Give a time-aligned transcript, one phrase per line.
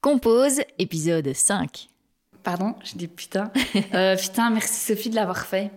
[0.00, 1.88] Compose, épisode 5.
[2.42, 3.50] Pardon, je dis putain.
[3.94, 5.70] Euh, putain, merci Sophie de l'avoir fait.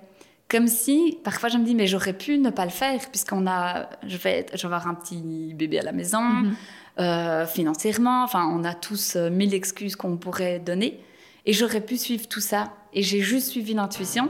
[0.50, 3.90] Comme si, parfois je me dis, mais j'aurais pu ne pas le faire, puisqu'on a,
[4.08, 6.56] je vais, je vais avoir un petit bébé à la maison, Mhm.
[7.00, 11.00] euh, financièrement, enfin, on a tous euh, mille excuses qu'on pourrait donner.
[11.46, 12.72] Et j'aurais pu suivre tout ça.
[12.94, 14.30] Et j'ai juste suivi l'intuition.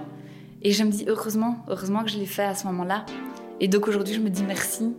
[0.63, 3.05] Et je me dis, heureusement, heureusement que je l'ai fait à ce moment-là.
[3.59, 4.95] Et donc aujourd'hui, je me dis merci.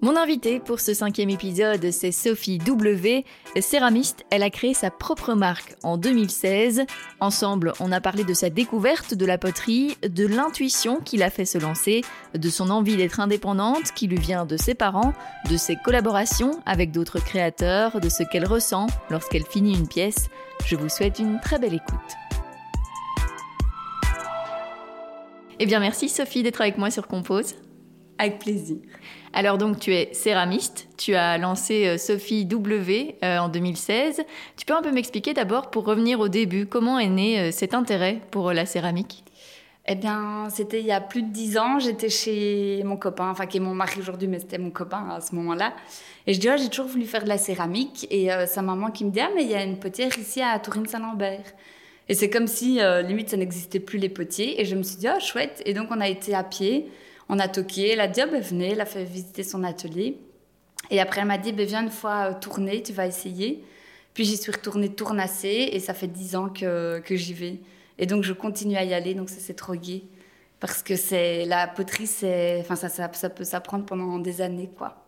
[0.00, 3.24] Mon invitée pour ce cinquième épisode, c'est Sophie W.
[3.60, 6.84] Céramiste, elle a créé sa propre marque en 2016.
[7.18, 11.44] Ensemble, on a parlé de sa découverte de la poterie, de l'intuition qui l'a fait
[11.44, 15.14] se lancer, de son envie d'être indépendante qui lui vient de ses parents,
[15.50, 20.28] de ses collaborations avec d'autres créateurs, de ce qu'elle ressent lorsqu'elle finit une pièce.
[20.64, 21.98] Je vous souhaite une très belle écoute.
[25.58, 27.56] Eh bien merci Sophie d'être avec moi sur Compose.
[28.18, 28.78] Avec plaisir.
[29.32, 34.22] Alors donc tu es céramiste, tu as lancé euh, Sophie W euh, en 2016.
[34.56, 37.74] Tu peux un peu m'expliquer d'abord pour revenir au début, comment est né euh, cet
[37.74, 39.24] intérêt pour la céramique?
[39.90, 41.78] Eh bien, c'était il y a plus de dix ans.
[41.78, 45.20] J'étais chez mon copain, enfin qui est mon mari aujourd'hui, mais c'était mon copain à
[45.22, 45.72] ce moment-là.
[46.26, 48.06] Et je dis, oh, j'ai toujours voulu faire de la céramique.
[48.10, 50.58] Et sa maman qui me dit, ah, mais il y a une potière ici à
[50.58, 51.54] Tourine-Saint-Lambert.
[52.06, 54.60] Et c'est comme si, limite, ça n'existait plus les potiers.
[54.60, 55.62] Et je me suis dit, oh, chouette.
[55.64, 56.90] Et donc, on a été à pied,
[57.28, 57.90] on a toqué.
[57.90, 60.18] Elle a dit, oh, ben, venez, elle a fait visiter son atelier.
[60.90, 63.64] Et après, elle m'a dit, ben, viens une fois euh, tourner, tu vas essayer.
[64.14, 67.60] Puis j'y suis retournée tournasser et ça fait dix ans que, que j'y vais.
[67.98, 70.04] Et donc, je continue à y aller, donc ça, c'est trop gai.
[70.60, 74.70] Parce que c'est la poterie, c'est, enfin, ça, ça, ça peut s'apprendre pendant des années,
[74.76, 75.04] quoi.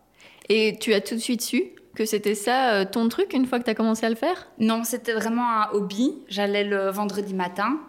[0.49, 3.59] Et tu as tout de suite su que c'était ça euh, ton truc une fois
[3.59, 4.49] que tu as commencé à le faire?
[4.59, 6.15] Non, c'était vraiment un hobby.
[6.29, 7.81] J'allais le vendredi matin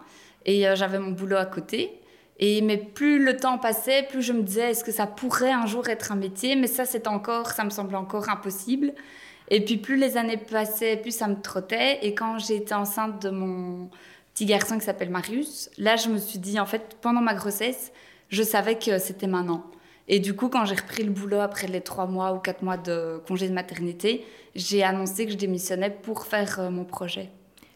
[0.44, 2.00] et euh, j'avais mon boulot à côté.
[2.38, 5.66] Et mais plus le temps passait, plus je me disais est-ce que ça pourrait un
[5.66, 6.56] jour être un métier?
[6.56, 8.92] Mais ça, c'est encore, ça me semble encore impossible.
[9.48, 11.98] Et puis plus les années passaient, plus ça me trottait.
[12.02, 13.90] Et quand été enceinte de mon
[14.34, 17.92] petit garçon qui s'appelle Marius, là, je me suis dit en fait pendant ma grossesse,
[18.28, 19.70] je savais que c'était maintenant.
[20.08, 22.76] Et du coup, quand j'ai repris le boulot après les trois mois ou quatre mois
[22.76, 24.24] de congé de maternité,
[24.54, 27.30] j'ai annoncé que je démissionnais pour faire euh, mon projet.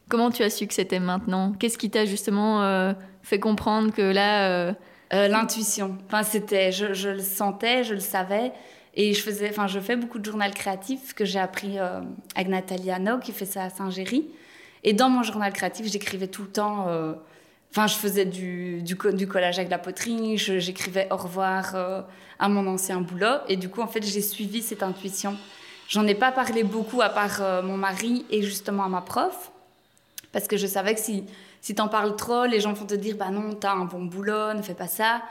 [0.08, 1.52] Comment tu as su que c'était maintenant?
[1.58, 4.48] Qu'est-ce qui t'a justement euh, fait comprendre que là...
[4.50, 4.72] euh,
[5.12, 5.98] Euh, L'intuition.
[6.06, 8.52] Enfin, c'était, je, je le sentais, je le savais.
[8.94, 12.00] Et je faisais, enfin, je fais beaucoup de journal créatif que j'ai appris euh,
[12.34, 14.26] avec Nathalie Hano, qui fait ça à Saint-Géry.
[14.84, 16.86] Et dans mon journal créatif, j'écrivais tout le temps.
[16.88, 17.12] euh,
[17.72, 22.00] Enfin, je faisais du, du, du collage avec la poterie, j'écrivais au revoir euh,
[22.38, 23.36] à mon ancien boulot.
[23.48, 25.36] Et du coup, en fait, j'ai suivi cette intuition.
[25.88, 29.50] J'en ai pas parlé beaucoup à part mon mari et justement à ma prof.
[30.36, 31.24] Parce que je savais que si,
[31.62, 34.52] si t'en parles trop, les gens vont te dire Bah non, t'as un bon boulot,
[34.52, 35.22] ne fais pas ça.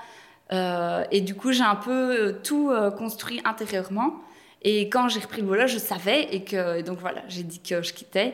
[0.51, 4.15] Euh, et du coup, j'ai un peu euh, tout euh, construit intérieurement.
[4.63, 6.23] Et quand j'ai repris le boulot, je savais.
[6.33, 8.33] Et que, donc voilà, j'ai dit que je quittais.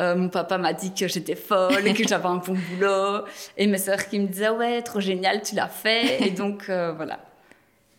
[0.00, 3.22] Euh, mon papa m'a dit que j'étais folle et que j'avais un bon boulot.
[3.56, 6.20] Et mes sœurs qui me disaient Ouais, trop génial, tu l'as fait.
[6.26, 7.20] Et donc voilà.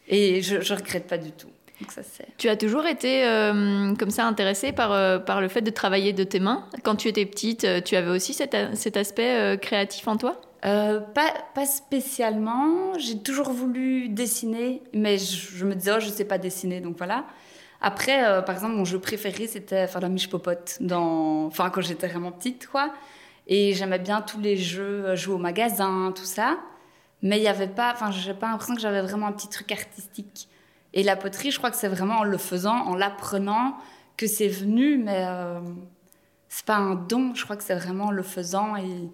[0.09, 1.51] Et je, je regrette pas du tout.
[1.79, 2.27] Donc ça, c'est.
[2.37, 6.11] Tu as toujours été euh, comme ça intéressée par, euh, par le fait de travailler
[6.13, 8.53] de tes mains Quand tu étais petite, euh, tu avais aussi cet,
[8.97, 10.41] aspect euh, créatif en toi?
[10.61, 12.97] Pas, pas spécialement.
[12.97, 16.97] J'ai toujours voulu dessiner, mais je, je me disais, oh, je sais pas dessiner, donc
[16.97, 17.25] voilà.
[17.81, 21.45] Après, par exemple, mon jeu préféré, c'était faire la miche popote, dans...
[21.45, 22.91] enfin, quand j'étais vraiment petite, quoi.
[23.47, 26.57] Et j'aimais bien tous les jeux, jouer au magasin, tout ça.
[27.21, 29.71] Mais il y avait pas, enfin, j'ai pas l'impression que j'avais vraiment un petit truc
[29.71, 30.48] artistique.
[30.93, 33.77] Et la poterie, je crois que c'est vraiment en le faisant, en l'apprenant,
[34.17, 35.59] que c'est venu, mais euh,
[36.49, 39.09] c'est pas un don, je crois que c'est vraiment en le faisant et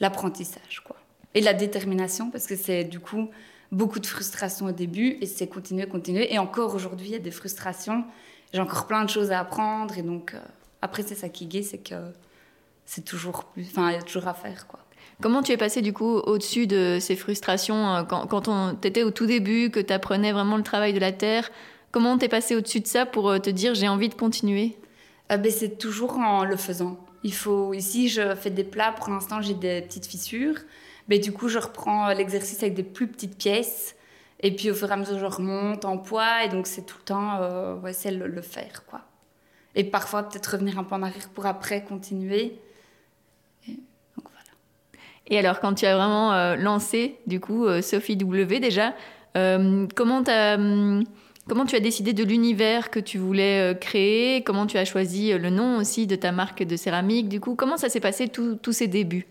[0.00, 0.96] l'apprentissage, quoi.
[1.34, 3.28] Et la détermination, parce que c'est du coup
[3.72, 6.32] beaucoup de frustration au début, et c'est continuer, continuer.
[6.32, 8.04] Et encore aujourd'hui, il y a des frustrations.
[8.52, 10.40] J'ai encore plein de choses à apprendre, et donc euh,
[10.80, 11.94] après, c'est ça qui est c'est que
[12.84, 13.66] c'est toujours plus.
[13.66, 14.80] Enfin, il y a toujours à faire, quoi.
[15.22, 19.10] Comment tu es passé du coup au-dessus de ces frustrations euh, quand, on t'étais au
[19.10, 21.50] tout début, que tu apprenais vraiment le travail de la terre?
[21.90, 24.76] Comment t'es passé au-dessus de ça pour euh, te dire j'ai envie de continuer?
[25.32, 26.98] Euh, ben, c'est toujours en le faisant.
[27.22, 28.92] Il faut ici, je fais des plats.
[28.92, 30.56] Pour l'instant, j'ai des petites fissures.
[31.08, 33.96] Mais du coup, je reprends euh, l'exercice avec des plus petites pièces.
[34.40, 36.44] Et puis, au fur et à mesure, je remonte en poids.
[36.44, 39.00] Et donc, c'est tout le temps, euh, c'est le, le faire, quoi.
[39.74, 42.58] Et parfois, peut-être revenir un peu en arrière pour après continuer.
[45.28, 48.94] Et alors quand tu as vraiment euh, lancé du coup euh, Sophie W déjà,
[49.36, 54.42] euh, hum, comment tu as décidé de l'univers que tu voulais créer?
[54.42, 57.28] Comment tu as choisi le nom aussi de ta marque de céramique?
[57.28, 59.26] Du coup, comment ça s'est passé tous ces débuts?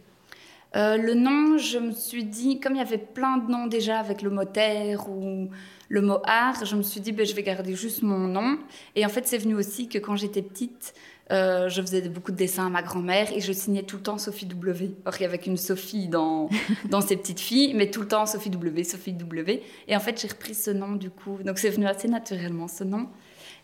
[0.75, 4.21] Le nom, je me suis dit, comme il y avait plein de noms déjà avec
[4.21, 5.49] le mot terre ou
[5.87, 8.57] le mot art, je me suis dit, ben, je vais garder juste mon nom.
[8.95, 10.93] Et en fait, c'est venu aussi que quand j'étais petite,
[11.31, 14.17] Euh, je faisais beaucoup de dessins à ma grand-mère et je signais tout le temps
[14.19, 14.91] Sophie W.
[15.05, 16.49] Alors il y avait qu'une Sophie dans,
[16.89, 19.63] dans ces petites filles, mais tout le temps Sophie W, Sophie W.
[19.87, 21.39] Et en fait, j'ai repris ce nom du coup.
[21.43, 23.07] Donc c'est venu assez naturellement ce nom.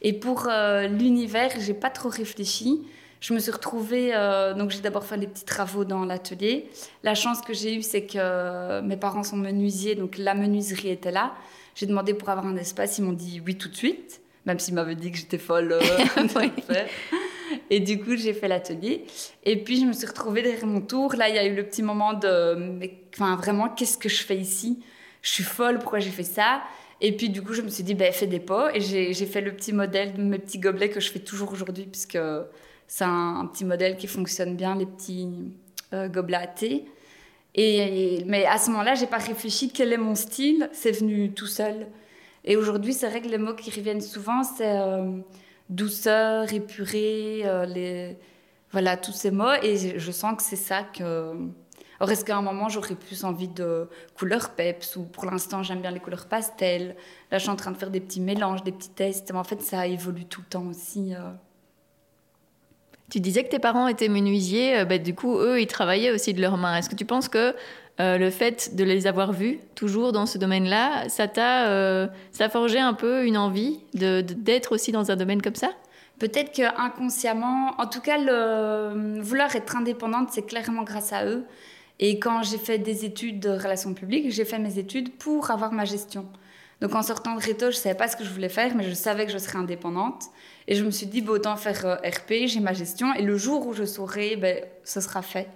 [0.02, 2.82] Et pour euh, l'univers, j'ai pas trop réfléchi.
[3.20, 6.68] Je me suis retrouvée, euh, donc j'ai d'abord fait des petits travaux dans l'atelier.
[7.04, 11.12] La chance que j'ai eue, c'est que mes parents sont menuisiers, donc la menuiserie était
[11.12, 11.36] là.
[11.76, 14.74] J'ai demandé pour avoir un espace, ils m'ont dit oui tout de suite, même s'ils
[14.74, 15.78] m'avaient dit que j'étais folle.
[17.70, 19.06] Et du coup, j'ai fait l'atelier.
[19.44, 21.16] Et puis, je me suis retrouvée derrière mon tour.
[21.16, 22.80] Là, il y a eu le petit moment de,
[23.14, 24.84] enfin, vraiment, qu'est-ce que je fais ici?
[25.22, 26.62] Je suis folle, pourquoi j'ai fait ça?
[27.00, 28.70] Et puis, du coup, je me suis dit, ben, fais des pots.
[28.74, 31.86] Et j'ai fait le petit modèle de mes petits gobelets que je fais toujours aujourd'hui,
[31.86, 32.20] puisque
[32.88, 35.30] c'est un, petit modèle qui fonctionne bien, les petits
[35.94, 36.86] euh, gobelets à thé.
[37.56, 40.70] Et, mais à ce moment-là, j'ai pas réfléchi quel est mon style.
[40.74, 41.88] C'est venu tout seul.
[42.44, 45.20] Et aujourd'hui, c'est vrai que les mots qui reviennent souvent, c'est euh,
[45.72, 48.18] douceur, épuré, euh, les...
[48.72, 49.54] voilà, tous ces mots.
[49.64, 51.34] Et je sens que c'est ça que...
[52.00, 55.82] Or, est-ce qu'à un moment, j'aurais plus envie de couleurs peps ou pour l'instant, j'aime
[55.82, 56.96] bien les couleurs pastel.
[57.32, 59.32] Là, je suis en train de faire des petits mélanges, des petits tests.
[59.32, 61.14] Mais en fait, ça évolue tout le temps aussi.
[61.14, 61.30] Euh.
[63.12, 64.80] Tu disais que tes parents étaient menuisiers.
[64.80, 66.78] Euh, bah, du coup, eux, ils travaillaient aussi de leurs mains.
[66.78, 67.56] Est-ce que tu penses que
[68.00, 72.08] euh, le fait de les avoir vus toujours dans ce domaine-là, ça t'a euh,
[72.52, 75.72] forgé un peu une envie d'être aussi dans un domaine comme ça?
[76.20, 81.46] Peut-être que inconsciemment, en tout cas, le, vouloir être indépendante, c'est clairement grâce à eux.
[82.00, 85.72] Et quand j'ai fait des études de relations publiques, j'ai fait mes études pour avoir
[85.72, 86.26] ma gestion.
[86.82, 88.84] Donc en sortant de Réto, je ne savais pas ce que je voulais faire, mais
[88.84, 90.26] je savais que je serais indépendante.
[90.68, 93.38] Et je me suis dit, bah, autant faire euh, RP, j'ai ma gestion, et le
[93.38, 95.48] jour où je saurai, ben, ce sera fait.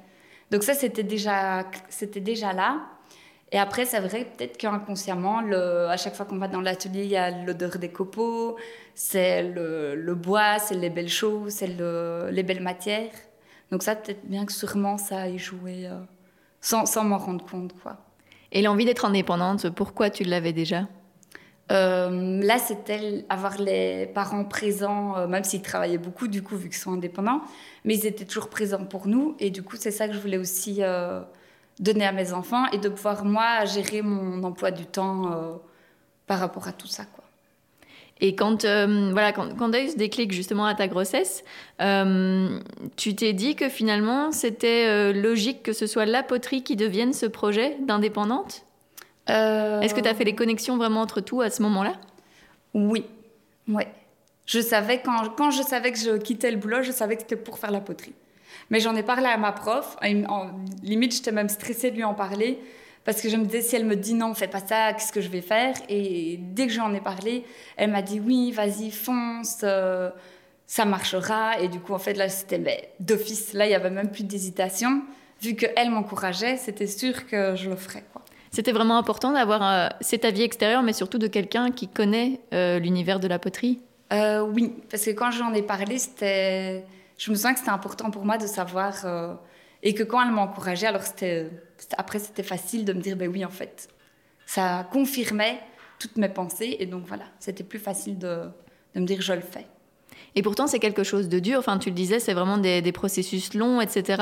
[0.51, 2.81] Donc ça, c'était déjà, c'était déjà là.
[3.51, 7.17] Et après, c'est vrai, peut-être qu'inconsciemment, à chaque fois qu'on va dans l'atelier, il y
[7.17, 8.57] a l'odeur des copeaux,
[8.95, 13.11] c'est le, bois, c'est les belles choses, c'est le, les belles matières.
[13.71, 15.99] Donc ça, peut-être bien que sûrement ça ait joué euh,
[16.61, 17.73] sans, sans m'en rendre compte.
[17.81, 17.97] quoi.
[18.51, 20.87] Et l'envie d'être indépendante, pourquoi tu l'avais déjà?
[21.71, 26.69] Euh, là, c'était avoir les parents présents, euh, même s'ils travaillaient beaucoup, du coup, vu
[26.69, 27.41] qu'ils sont indépendants,
[27.83, 29.35] mais ils étaient toujours présents pour nous.
[29.39, 31.21] Et du coup, c'est ça que je voulais aussi euh,
[31.79, 35.59] donner à mes enfants et de pouvoir, moi, gérer mon emploi du temps
[36.27, 37.05] par rapport à tout ça.
[37.05, 37.23] Quoi.
[38.21, 41.43] Et quand, voilà, quand, quand tu as eu ce déclic justement à ta grossesse,
[41.79, 47.25] tu t'es dit que finalement, c'était logique que ce soit la poterie qui devienne ce
[47.25, 48.65] projet d'indépendante?
[49.29, 51.93] Euh, Est-ce que tu as fait les connexions vraiment entre tout à ce moment-là?
[52.73, 53.05] Oui,
[53.67, 53.87] ouais.
[54.45, 57.35] Je savais, quand, quand je savais que je quittais le boulot, je savais que c'était
[57.35, 58.13] pour faire la poterie.
[58.69, 59.97] Mais j'en ai parlé à ma prof.
[60.27, 60.49] En,
[60.83, 62.59] limite, j'étais même stressée de lui en parler.
[63.03, 65.21] Parce que je me disais, si elle me dit non, fais pas ça, qu'est-ce que
[65.21, 65.75] je vais faire?
[65.89, 67.43] Et dès que j'en ai parlé,
[67.77, 70.09] elle m'a dit oui, vas-y, fonce, euh,
[70.65, 71.59] ça marchera.
[71.59, 73.53] Et du coup, en fait, là, c'était d'office.
[73.53, 75.03] Là, il y avait même plus d'hésitation.
[75.41, 78.03] Vu qu'elle m'encourageait, c'était sûr que je le ferais.
[78.11, 78.23] Quoi.
[78.55, 82.79] C'était vraiment important d'avoir euh, cet avis extérieur, mais surtout de quelqu'un qui connaît euh,
[82.79, 83.81] l'univers de la poterie.
[84.13, 86.85] Euh, oui, parce que quand j'en ai parlé, c'était,
[87.17, 88.93] je me sens que c'était important pour moi de savoir
[89.83, 91.49] et que quand elle m'encourageait, alors c'était,
[91.97, 93.89] après c'était facile de me dire ben oui en fait,
[94.45, 95.59] ça confirmait
[95.99, 98.47] toutes mes pensées et donc voilà, c'était plus facile de
[98.95, 99.67] me dire je le fais.
[100.35, 101.59] Et pourtant, c'est quelque chose de dur.
[101.59, 104.21] Enfin, tu le disais, c'est vraiment des, processus longs, etc.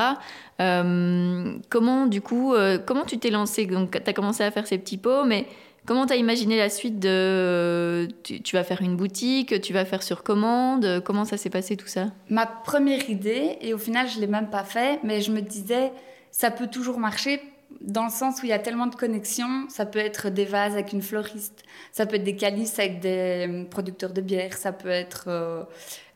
[0.60, 3.66] Euh, comment, du coup, euh, comment tu t'es lancé?
[3.66, 5.46] Donc, tu as commencé à faire ces petits pots, mais
[5.86, 8.08] comment tu as imaginé la suite de...
[8.22, 11.02] Tu, vas faire une boutique, tu vas faire sur commande?
[11.04, 12.06] Comment ça s'est passé tout ça?
[12.30, 15.40] Ma première idée, et au final, je ne l'ai même pas fait, mais je me
[15.40, 15.90] disais,
[16.30, 17.40] ça peut toujours marcher
[17.80, 19.66] dans le sens où il y a tellement de connexions.
[19.68, 23.46] Ça peut être des vases avec une floriste, ça peut être des calices avec des
[23.48, 25.62] euh, producteurs de bière, ça peut être euh,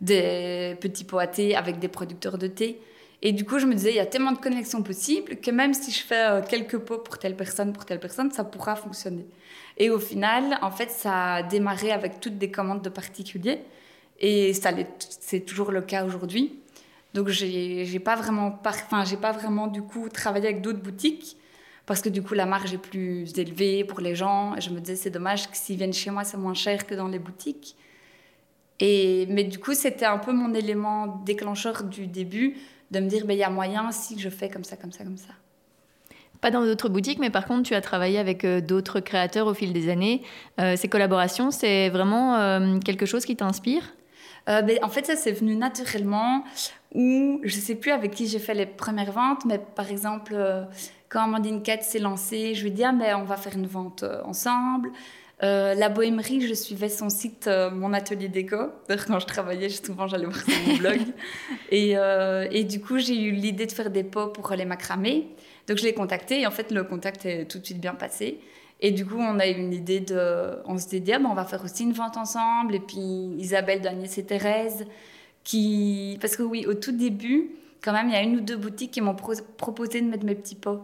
[0.01, 2.81] des petits pots à thé avec des producteurs de thé.
[3.21, 5.75] Et du coup, je me disais, il y a tellement de connexions possibles que même
[5.75, 9.27] si je fais euh, quelques pots pour telle personne, pour telle personne, ça pourra fonctionner.
[9.77, 13.61] Et au final, en fait, ça a démarré avec toutes des commandes de particuliers.
[14.21, 16.59] Et c'est toujours le cas aujourd'hui.
[17.15, 21.37] Donc, j'ai pas vraiment, enfin, j'ai pas vraiment du coup travaillé avec d'autres boutiques
[21.89, 24.55] parce que du coup la marge est plus élevée pour les gens.
[24.57, 26.95] Et je me disais c'est dommage que s'ils viennent chez moi c'est moins cher que
[26.95, 27.77] dans les boutiques.
[28.79, 32.59] Et mais du coup c'était un peu mon élément déclencheur du début
[32.91, 35.03] de me dire ben il y a moyen si je fais comme ça comme ça
[35.03, 35.33] comme ça.
[36.43, 39.55] Pas dans d'autres boutiques, mais par contre, tu as travaillé avec euh, d'autres créateurs au
[39.55, 40.23] fil des années.
[40.61, 43.83] Euh, ces collaborations, c'est vraiment euh, quelque chose qui t'inspire?
[44.47, 46.45] Ben, En fait, ça, c'est venu naturellement.
[46.95, 50.33] Ou je sais plus avec qui j'ai fait les premières ventes, mais par exemple,
[51.09, 53.67] quand Amandine Cat s'est lancée, je lui ai dit, ah, mais on va faire une
[53.67, 54.91] vente euh, ensemble.
[55.43, 58.57] Euh, la bohémerie, je suivais son site, euh, mon atelier déco.
[58.89, 60.99] D'ailleurs, quand je travaillais, souvent j'allais voir son blog.
[61.71, 65.29] Et, euh, et, du coup, j'ai eu l'idée de faire des pots pour les macramés.
[65.69, 68.41] Donc je l'ai contacté et en fait, le contact est tout de suite bien passé.
[68.81, 70.59] Et du coup, on a eu une idée de.
[70.65, 72.75] On s'était dit, ah, ben, on va faire aussi une vente ensemble.
[72.75, 72.99] Et puis
[73.39, 74.87] Isabelle, Agnès et Thérèse,
[75.45, 76.19] qui.
[76.21, 77.51] Parce que oui, au tout début,
[77.83, 80.35] quand même, il y a une ou deux boutiques qui m'ont proposé de mettre mes
[80.35, 80.81] petits pots.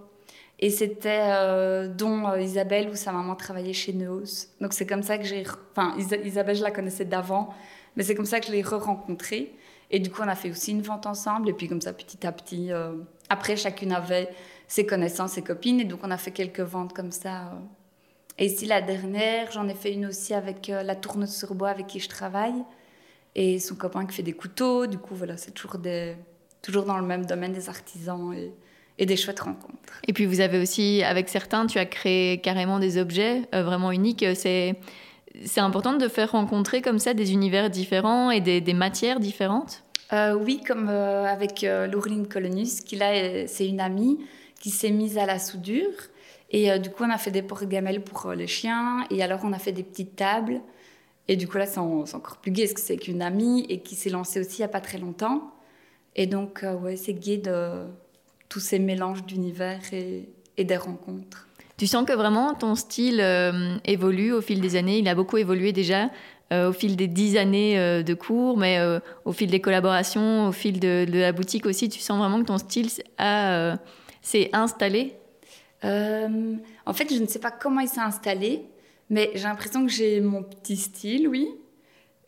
[0.64, 4.48] Et c'était euh, dont euh, Isabelle où sa maman travaillait chez Neos.
[4.62, 5.44] Donc c'est comme ça que j'ai...
[5.72, 7.52] Enfin, Isabelle, je la connaissais d'avant,
[7.96, 9.52] mais c'est comme ça que je l'ai re-rencontrée.
[9.90, 11.50] Et du coup, on a fait aussi une vente ensemble.
[11.50, 12.94] Et puis comme ça, petit à petit, euh,
[13.28, 14.30] après, chacune avait
[14.66, 15.80] ses connaissances, ses copines.
[15.80, 17.52] Et donc on a fait quelques ventes comme ça.
[18.38, 21.88] Et ici, la dernière, j'en ai fait une aussi avec la tourneuse sur bois avec
[21.88, 22.64] qui je travaille.
[23.34, 24.86] Et son copain qui fait des couteaux.
[24.86, 26.16] Du coup, voilà, c'est toujours, des...
[26.62, 28.32] toujours dans le même domaine des artisans.
[28.98, 29.74] Et des chouettes rencontres.
[30.06, 33.90] Et puis vous avez aussi, avec certains, tu as créé carrément des objets euh, vraiment
[33.90, 34.24] uniques.
[34.34, 34.76] C'est,
[35.44, 39.82] c'est important de faire rencontrer comme ça des univers différents et des, des matières différentes?
[40.12, 44.18] Euh, Oui, comme euh, avec Laureline Colonus, qui là, c'est une amie
[44.60, 45.90] qui s'est mise à la soudure.
[46.50, 49.04] Et du coup, on a fait des porte-gamelles pour les chiens.
[49.10, 50.60] Et alors, on a fait des petites tables.
[51.26, 53.96] Et du coup, là, c'est encore plus gai, parce que c'est qu'une amie et qui
[53.96, 55.52] s'est lancée aussi il n'y a pas très longtemps.
[56.14, 57.86] Et donc, ouais, c'est gai de
[58.48, 60.28] tous ces mélanges d'univers et,
[60.62, 61.48] des rencontres.
[61.76, 64.98] Tu sens que vraiment ton style euh, évolue au fil des années?
[64.98, 66.10] Il a beaucoup évolué déjà
[66.52, 68.78] euh, au fil des dix années euh, de cours, mais
[69.24, 71.88] au fil des collaborations, au fil de, la boutique aussi.
[71.88, 75.14] Tu sens vraiment que ton style s'est installé?
[75.82, 78.62] En fait, je ne sais pas comment il s'est installé,
[79.10, 81.48] mais j'ai l'impression que j'ai mon petit style, oui.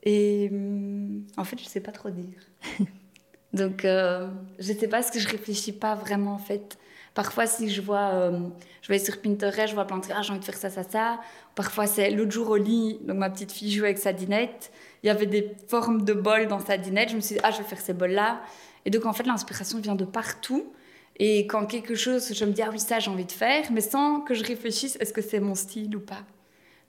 [0.03, 2.41] Et hum, en fait, je ne sais pas trop dire.
[3.53, 6.79] Donc, euh, je ne sais pas ce que je réfléchis pas vraiment en fait.
[7.15, 8.39] Parfois, si je vois, euh,
[8.83, 10.83] je vais sur Pinterest, je vois plein de ah, j'ai envie de faire ça, ça,
[10.83, 11.19] ça.
[11.55, 14.71] Parfois, c'est l'autre jour au lit, donc ma petite fille jouait avec sa dinette.
[15.03, 17.09] Il y avait des formes de bols dans sa dinette.
[17.09, 18.43] Je me suis dit, ah, je vais faire ces bols-là.
[18.85, 20.73] Et donc, en fait, l'inspiration vient de partout.
[21.19, 23.81] Et quand quelque chose, je me dis, ah oui, ça, j'ai envie de faire, mais
[23.81, 26.23] sans que je réfléchisse, est-ce que c'est mon style ou pas?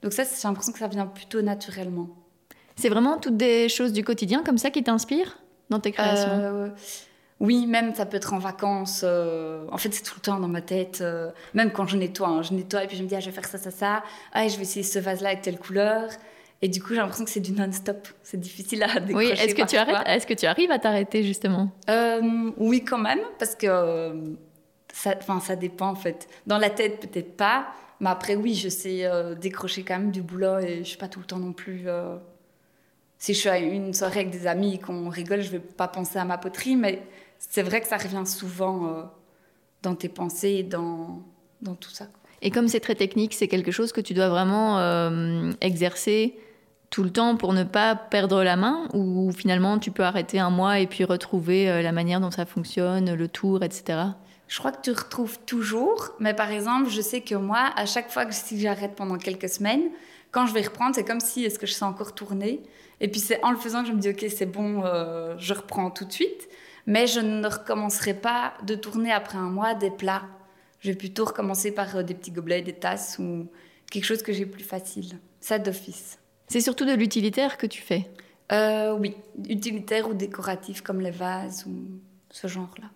[0.02, 2.10] Donc, ça, j'ai l'impression que ça vient plutôt naturellement.
[2.76, 5.38] C'est vraiment toutes des choses du quotidien comme ça qui t'inspirent?
[5.70, 6.70] Dans tes créations euh,
[7.40, 9.02] Oui, même ça peut être en vacances.
[9.04, 11.00] Euh, en fait, c'est tout le temps dans ma tête.
[11.02, 13.28] Euh, même quand je nettoie, hein, je nettoie et puis je me dis, ah, je
[13.28, 14.04] vais faire ça, ça, ça.
[14.34, 16.10] Ah, je vais essayer ce vase-là avec telle couleur.
[16.62, 18.08] Et du coup, j'ai l'impression que c'est du non-stop.
[18.24, 19.16] C'est difficile à décrocher.
[19.16, 21.70] Oui, est-ce que, tu arrêtes, est-ce que tu arrives à t'arrêter justement?
[22.58, 24.38] Oui, quand même, parce que
[24.92, 26.28] ça, ça dépend en fait.
[26.48, 27.68] Dans la tête, peut-être pas.
[28.00, 29.08] Mais après, oui, je sais
[29.40, 31.86] décrocher quand même du boulot et je suis pas tout le temps non plus
[33.20, 35.60] si je suis à une soirée avec des amis et qu'on rigole, je ne vais
[35.60, 37.02] pas penser à ma poterie, mais
[37.40, 39.04] c'est vrai que ça revient souvent euh,
[39.84, 41.24] dans tes pensées, dans,
[41.62, 42.08] dans tout ça.
[42.42, 46.38] Et comme c'est très technique, c'est quelque chose que tu dois vraiment euh, exercer
[46.90, 50.50] tout le temps pour ne pas perdre la main ou finalement tu peux arrêter un
[50.50, 54.00] mois et puis retrouver euh, la manière dont ça fonctionne, le tour, etc.
[54.48, 58.10] Je crois que tu retrouves toujours, mais par exemple, je sais que moi, à chaque
[58.10, 59.90] fois que si j'arrête pendant quelques semaines,
[60.32, 62.62] quand je vais reprendre, c'est comme si est-ce que je sais encore tourner?
[63.00, 65.54] Et puis c'est en le faisant que je me dis, ok, c'est bon, euh, je
[65.54, 66.50] reprends tout de suite.
[66.86, 70.24] Mais je ne recommencerai pas de tourner après un mois des plats.
[70.80, 73.48] Je vais plutôt recommencer par euh, des petits gobelets, des tasses ou
[73.92, 75.20] quelque chose que j'ai plus facile.
[75.42, 76.18] Ça d'office.
[76.48, 78.10] C'est surtout de l'utilitaire que tu fais?
[78.51, 79.16] Euh, Oui,
[79.50, 82.00] utilitaire ou décoratif comme les vases ou
[82.32, 82.88] ce genre-là.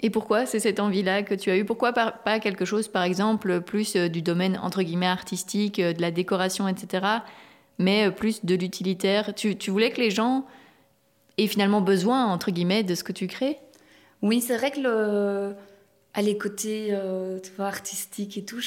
[0.00, 1.64] Et pourquoi c'est cette envie-là que tu as eue?
[1.64, 6.66] Pourquoi pas quelque chose, par exemple, plus du domaine entre guillemets artistique, de la décoration,
[6.66, 7.20] etc
[7.78, 9.34] mais euh, plus de l'utilitaire.
[9.34, 10.46] Tu, voulais que les gens
[11.38, 13.58] aient finalement besoin, entre guillemets, de ce que tu crées?
[14.22, 15.54] Oui, c'est vrai que le...
[16.22, 18.62] les côtés euh, artistiques et tout,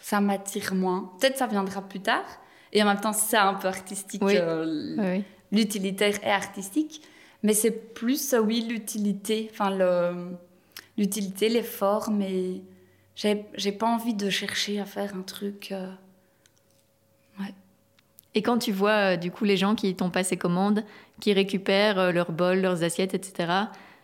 [0.00, 1.12] ça m'attire moins.
[1.20, 2.24] Peut-être ça viendra plus tard.
[2.72, 4.22] Et en même temps, c'est un peu artistique.
[4.22, 5.20] Euh,
[5.52, 7.02] l'utilitaire est artistique.
[7.42, 9.48] Mais c'est plus, oui, l'utilité.
[9.52, 9.70] Enfin,
[10.96, 12.20] l'utilité, les formes.
[12.22, 12.62] Et
[13.14, 15.72] j'ai pas envie de chercher à faire un truc...
[17.38, 17.54] Ouais.
[18.38, 20.84] Et quand tu vois euh, du coup les gens qui t'ont passé commande,
[21.18, 23.52] qui récupèrent euh, leurs bols, leurs assiettes, etc.,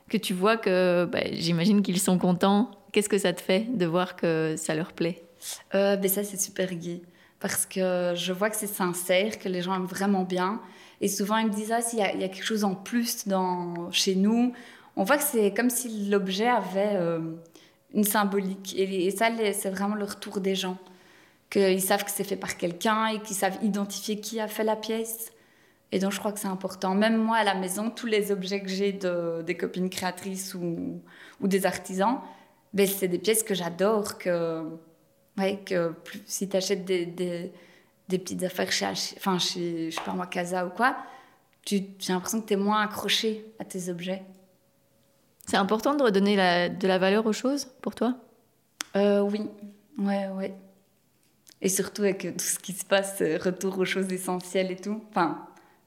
[0.09, 3.87] que tu vois que bah, j'imagine qu'ils sont contents, qu'est-ce que ça te fait de
[3.87, 5.23] voir que ça leur plaît?
[5.77, 7.03] Euh, ben Ça, c'est super gai.
[7.39, 10.61] Parce que je vois que c'est sincère, que les gens aiment vraiment bien.
[11.01, 14.17] Et souvent, ils me disent, ah, s'il y, a quelque chose en plus dans, chez
[14.17, 14.53] nous,
[14.97, 16.99] on voit que c'est comme si l'objet avait
[17.95, 18.75] une symbolique.
[18.77, 20.77] Et, et ça, c'est vraiment le retour des gens
[21.55, 24.77] qu'ils savent que c'est fait par quelqu'un et qu'ils savent identifier qui a fait la
[24.77, 25.31] pièce.
[25.93, 26.95] Et donc, je crois que c'est important.
[26.95, 31.01] Même moi, à la maison, tous les objets que j'ai de, des copines créatrices ou,
[31.41, 32.19] ou des artisans,
[32.73, 34.19] ben, c'est des pièces que j'adore.
[34.19, 34.65] Que,
[35.39, 35.95] ouais, que
[36.27, 37.53] si tu achètes des, des,
[38.09, 40.97] des petites affaires chez, enfin, chez, je sais pas moi, Casa ou quoi,
[41.65, 44.23] j'ai l'impression que tu es moins accroché à tes objets.
[45.47, 48.17] C'est important de redonner la, de la valeur aux choses pour toi?
[48.97, 49.49] Euh, Oui,
[49.99, 50.55] ouais, ouais.
[51.61, 55.03] Et surtout avec tout ce qui se passe, euh, retour aux choses essentielles et tout.
[55.11, 55.47] Enfin,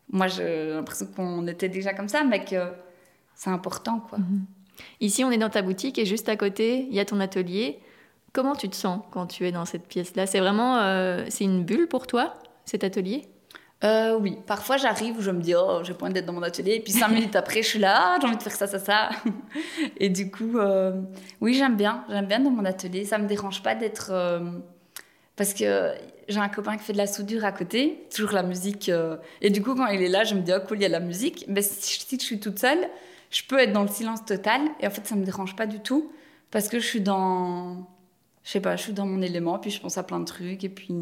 [0.10, 2.72] moi, j'ai l'impression qu'on était déjà comme ça, mais que
[3.36, 4.18] c'est important, quoi.
[4.18, 4.46] Mhm.
[5.02, 7.80] Ici, on est dans ta boutique et juste à côté, il y a ton atelier.
[8.34, 10.28] Comment tu te sens quand tu es dans cette pièce-là?
[10.28, 13.28] C'est vraiment, euh, c'est une bulle pour toi, cet atelier?
[13.84, 16.76] Euh, oui, parfois j'arrive où je me dis, oh, j'ai envie d'être dans mon atelier.
[16.76, 18.80] Et puis cinq minutes après, je suis là, ah, j'ai envie de faire ça, ça,
[18.80, 19.10] ça.
[19.98, 21.02] Et du coup, euh,
[21.42, 22.04] oui, j'aime bien.
[22.10, 23.06] J'aime bien dans mon atelier.
[23.06, 24.12] Ça me dérange pas d'être.
[25.38, 25.94] Euh, parce que
[26.28, 28.92] j'ai un copain qui fait de la soudure à côté, toujours la musique.
[29.42, 30.90] Et du coup, quand il est là, je me dis, oh cool, il y a
[30.90, 31.46] la musique.
[31.48, 32.90] Mais si, je suis toute seule,
[33.30, 34.62] je peux être dans le silence total.
[34.80, 36.12] Et en fait, ça me dérange pas du tout.
[36.52, 37.88] Parce que je suis dans.
[38.44, 40.64] Je sais pas, je suis dans mon élément, puis je pense à plein de trucs.
[40.64, 40.94] Et puis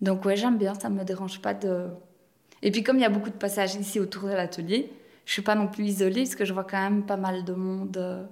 [0.00, 1.88] donc ouais, j'aime bien, ça me dérange pas de...
[2.62, 4.92] Et puis comme il y a beaucoup de passages ici autour de l'atelier,
[5.24, 7.52] je suis pas non plus isolée parce que je vois quand même pas mal de
[7.52, 8.28] monde.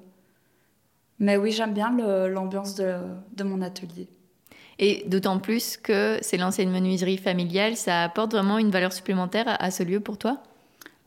[1.19, 1.91] Mais oui, j'aime bien
[2.29, 2.97] l'ambiance de,
[3.33, 4.09] de, mon atelier.
[4.79, 9.71] Et d'autant plus que c'est l'ancienne menuiserie familiale, ça apporte vraiment une valeur supplémentaire à,
[9.71, 10.39] ce lieu pour toi?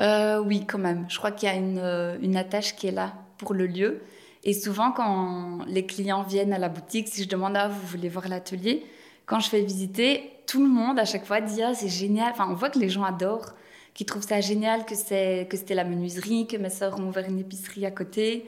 [0.02, 1.06] Euh, Oui, quand même.
[1.10, 4.02] Je crois qu'il y a une, une attache qui est là pour le lieu.
[4.44, 8.10] Et souvent, quand les clients viennent à la boutique, si je demande ah, vous voulez
[8.10, 8.86] voir l'atelier,
[9.26, 12.32] quand je fais visiter, tout le monde à chaque fois dit ah, c'est génial.
[12.32, 13.54] Enfin, on voit que les gens adorent,
[13.94, 17.86] qu'ils trouvent ça génial que c'était la menuiserie, que mes sœurs ont ouvert une épicerie
[17.86, 18.48] à côté,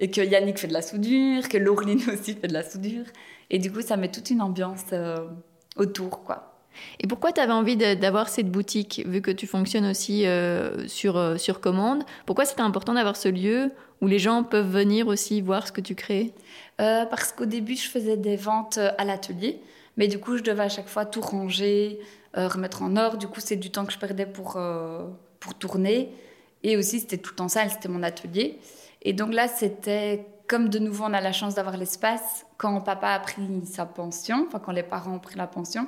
[0.00, 3.04] et que Yannick fait de la soudure, que Laureline aussi fait de la soudure.
[3.50, 5.28] Et du coup, ça met toute une ambiance euh,
[5.76, 6.46] autour, quoi.
[7.00, 11.16] Et pourquoi tu avais envie d'avoir cette boutique, vu que tu fonctionnes aussi euh, sur,
[11.16, 12.04] euh, sur commande?
[12.26, 15.80] Pourquoi c'était important d'avoir ce lieu où les gens peuvent venir aussi voir ce que
[15.80, 16.32] tu crées?
[16.78, 19.60] Parce qu'au début, je faisais des ventes à l'atelier.
[19.98, 21.98] Mais du coup, je devais à chaque fois tout ranger,
[22.32, 23.18] remettre en ordre.
[23.18, 24.58] Du coup, c'est du temps que je perdais pour,
[25.40, 26.10] pour tourner.
[26.62, 28.58] Et aussi, c'était tout en salle, c'était mon atelier.
[29.02, 32.46] Et donc là, c'était comme de nouveau, on a la chance d'avoir l'espace.
[32.56, 35.86] Quand papa a pris sa pension, enfin quand les parents ont pris la pension,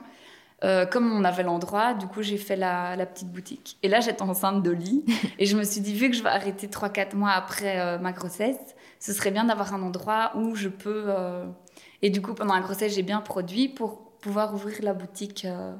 [0.64, 3.78] euh, comme on avait l'endroit, du coup, j'ai fait la, la, petite boutique.
[3.82, 5.04] Et là, j'étais enceinte de lit.
[5.38, 8.60] et je me suis dit, vu que je vais arrêter 3-4 mois après ma grossesse,
[9.00, 11.12] ce serait bien d'avoir un endroit où je peux
[12.02, 15.74] et du coup, pendant la grossesse, j'ai bien produit pour pouvoir ouvrir la boutique euh,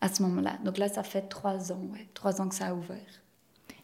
[0.00, 0.56] à ce moment-là.
[0.64, 3.22] Donc là, ça fait trois ans, ouais, trois ans que ça a ouvert.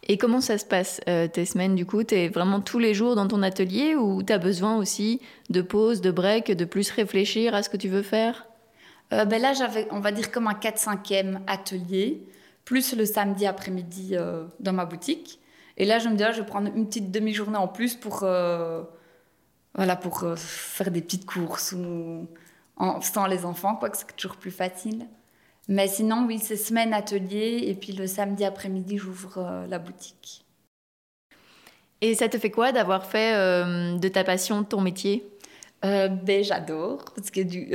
[0.07, 2.95] Et comment ça se passe, euh, tes semaines Du coup, tu es vraiment tous les
[2.95, 6.91] jours dans ton atelier ou tu as besoin aussi de pause, de break, de plus
[6.91, 8.47] réfléchir à ce que tu veux faire?
[9.13, 12.27] Euh, ben Là, j'avais, on va dire, comme un 4-5e atelier,
[12.65, 14.17] plus le samedi après-midi
[14.61, 15.41] dans ma boutique.
[15.77, 18.25] Et là, je me dis, ah, je vais prendre une petite demi-journée en plus pour
[19.75, 22.29] voilà, pour euh, faire des petites courses ou
[22.77, 25.07] en, sans les enfants, quoi que c'est toujours plus facile.
[25.69, 30.45] Mais sinon, oui, c'est semaine atelier et puis le samedi après-midi, j'ouvre euh, la boutique.
[32.01, 35.27] Et ça te fait quoi d'avoir fait euh, de ta passion ton métier?
[35.83, 37.69] Ben, J'adore, parce que du,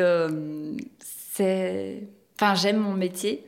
[1.00, 2.08] c'est...
[2.36, 3.46] Enfin, j'aime mon métier.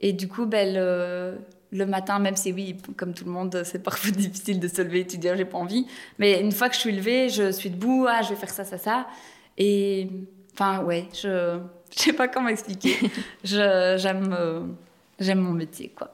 [0.00, 1.38] Et du coup, ben, le,
[1.70, 5.00] le matin, même si oui, comme tout le monde, c'est parfois difficile de se lever
[5.00, 5.86] et de dire j'ai pas envie.
[6.18, 8.64] Mais une fois que je suis levée, je suis debout, ah, je vais faire ça,
[8.64, 9.06] ça, ça.
[9.56, 10.08] Et
[10.58, 11.58] enfin, ouais, je
[11.96, 12.96] je sais pas comment expliquer.
[13.44, 14.60] j'aime euh,
[15.18, 16.12] j'aime mon métier, quoi.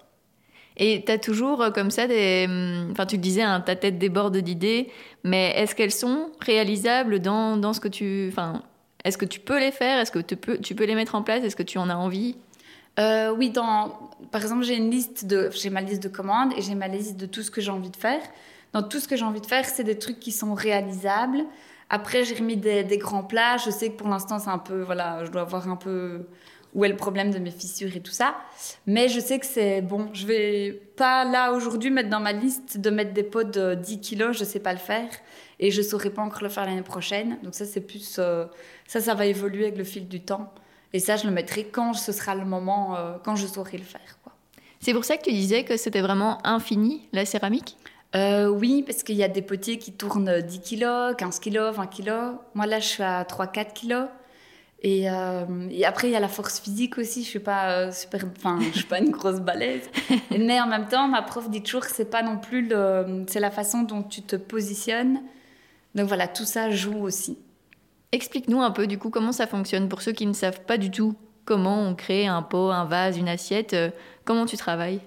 [0.77, 2.47] Et tu as toujours euh, comme ça des.
[2.49, 4.91] Hum, enfin, tu disais, hein, ta tête déborde d'idées,
[5.23, 8.29] mais est-ce qu'elles sont réalisables dans, dans ce que tu.
[8.31, 8.63] Enfin,
[9.05, 10.01] est-ce que tu peux les faire?
[10.01, 11.45] Est-ce que tu peux, tu peux les mettre en place?
[11.45, 12.37] Est-ce que tu en as envie?
[12.99, 16.63] Euh, oui, dans, par exemple, j'ai une liste de, j'ai ma liste de commandes et
[16.63, 18.21] j'ai ma liste de tout ce que j'ai envie de faire.
[18.73, 21.45] Dans tout ce que j'ai envie de faire, c'est des trucs qui sont réalisables.
[21.91, 23.57] Après, j'ai remis des, grands plats.
[23.57, 26.27] Je sais que pour l'instant, c'est un peu, voilà, je dois voir un peu
[26.75, 28.35] où est le problème de mes fissures et tout ça.
[28.87, 30.09] Mais je sais que c'est bon.
[30.13, 34.01] Je vais pas là aujourd'hui mettre dans ma liste de mettre des pots de 10
[34.01, 34.37] kilos.
[34.37, 35.09] Je sais pas le faire
[35.61, 37.39] et je saurais pas encore le faire l'année prochaine.
[37.43, 38.47] Donc ça, c'est plus, euh,
[38.89, 40.53] ça, ça va évoluer avec le fil du temps.
[40.93, 43.85] Et ça, je le mettrai quand ce sera le moment, euh, quand je saurai le
[43.85, 44.19] faire.
[44.85, 47.79] C'est pour ça que tu disais que c'était vraiment infini, la céramique?
[48.17, 51.87] Euh, Oui, parce qu'il y a des potiers qui tournent 10 kg, 15 kg, 20
[51.87, 52.11] kg.
[52.55, 54.09] Moi, là, je suis à 3-4 kg.
[54.83, 57.23] Et, euh, et, après, il y a la force physique aussi.
[57.23, 59.89] Je suis pas super, enfin, je suis pas une grosse balèze.
[60.31, 63.41] Mais en même temps, ma prof dit toujours que c'est pas non plus le, c'est
[63.41, 65.21] la façon dont tu te positionnes.
[65.95, 67.39] Donc voilà, tout ça joue aussi.
[68.13, 70.91] Explique-nous un peu du coup comment ça fonctionne pour ceux qui ne savent pas du
[70.91, 73.75] tout comment on crée un pot, un vase, une assiette.
[73.75, 73.91] Euh,
[74.25, 75.01] comment tu travailles?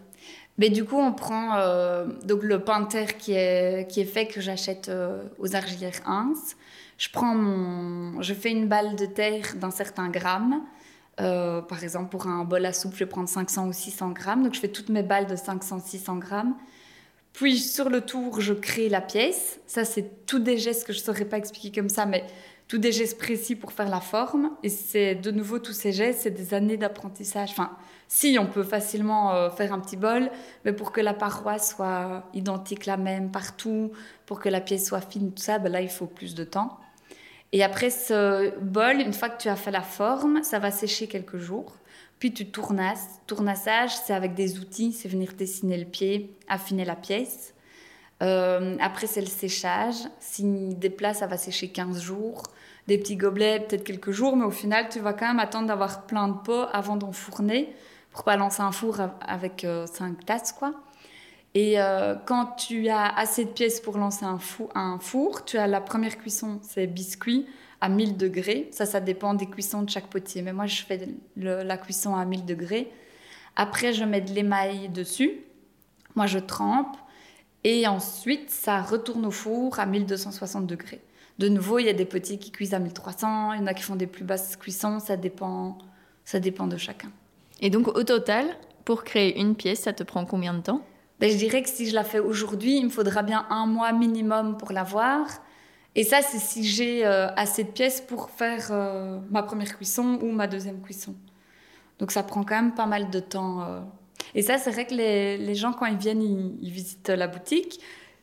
[0.57, 4.05] Mais du coup, on prend euh, donc le pain de terre qui est, qui est
[4.05, 6.33] fait que j'achète euh, aux argilières Ins.
[6.97, 10.63] Je prends mon, je fais une balle de terre d'un certain gramme.
[11.19, 14.43] Euh, par exemple, pour un bol à soupe, je vais prendre 500 ou 600 grammes.
[14.43, 16.55] Donc, je fais toutes mes balles de 500-600 grammes.
[17.33, 19.59] Puis, sur le tour, je crée la pièce.
[19.67, 22.25] Ça, c'est tous des gestes que je ne saurais pas expliquer comme ça, mais
[22.67, 24.51] tous des gestes précis pour faire la forme.
[24.63, 27.51] Et c'est de nouveau tous ces gestes, c'est des années d'apprentissage.
[27.51, 30.29] Enfin, si, on peut facilement euh, faire un petit bol,
[30.63, 33.91] mais pour que la paroi soit identique la même partout,
[34.25, 36.79] pour que la pièce soit fine, tout ça, ben là, il faut plus de temps.
[37.51, 41.07] Et après ce bol, une fois que tu as fait la forme, ça va sécher
[41.07, 41.77] quelques jours.
[42.19, 43.19] Puis tu tournasses.
[43.27, 47.53] Tournassage, c'est avec des outils, c'est venir dessiner le pied, affiner la pièce.
[48.23, 49.95] Euh, après, c'est le séchage.
[50.19, 50.43] Si
[50.75, 52.43] des plats, ça va sécher 15 jours.
[52.87, 56.05] Des petits gobelets, peut-être quelques jours, mais au final, tu vas quand même attendre d'avoir
[56.05, 57.75] plein de pots avant d'enfourner
[58.23, 60.73] pour lancer un four avec 5 euh, tasses, quoi.
[61.53, 64.39] Et euh, quand tu as assez de pièces pour lancer un,
[64.75, 67.47] un four, tu as la première cuisson, c'est biscuit
[67.81, 68.69] à 1000 degrés.
[68.71, 70.41] Ça, ça dépend des cuissons de chaque potier.
[70.41, 72.91] Mais moi, je fais la cuisson à 1000 degrés.
[73.55, 75.41] Après, je mets de l'émail dessus.
[76.15, 76.95] Moi, je trempe.
[77.63, 81.01] Et ensuite, ça retourne au four à 1260 degrés.
[81.39, 83.73] De nouveau, il y a des potiers qui cuisent à 1300, il y en a
[83.73, 85.77] qui font des plus basses cuissons, ça dépend,
[86.23, 87.11] ça dépend de chacun.
[87.61, 88.45] Et donc, au total,
[88.85, 90.81] pour créer une pièce, ça te prend combien de temps?
[91.19, 93.91] Ben, je dirais que si je la fais aujourd'hui, il me faudra bien un mois
[93.91, 95.27] minimum pour l'avoir.
[95.95, 100.19] Et ça, c'est si j'ai euh, assez de pièces pour faire euh, ma première cuisson
[100.21, 101.15] ou ma deuxième cuisson.
[101.97, 103.63] Donc ça prend quand même pas mal de temps.
[103.63, 103.79] Euh.
[104.35, 107.79] Et ça, c'est vrai que les, les, gens, quand ils viennent, ils, visitent la boutique.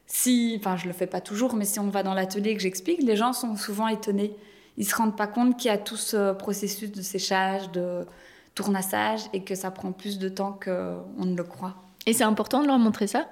[0.06, 2.62] Si, enfin, je le fais pas toujours, mais si on va dans l'atelier et que
[2.62, 4.36] j'explique, les gens sont souvent étonnés.
[4.76, 8.06] Ils se rendent pas compte qu'il y a tout ce processus de séchage, de
[8.54, 11.74] tournassage, et que ça prend plus de temps qu'on ne le croit.
[12.06, 13.28] Et c'est important de leur montrer ça?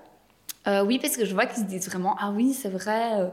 [0.67, 3.21] Euh, Oui, parce que je vois qu'ils se disent vraiment Ah oui, c'est vrai.
[3.21, 3.29] Euh,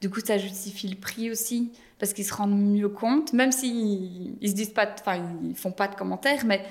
[0.00, 4.36] du coup, ça justifie le prix aussi, parce qu'ils se rendent mieux compte, même s'ils
[4.40, 6.64] ils se disent pas, enfin, ils font pas de commentaires, mais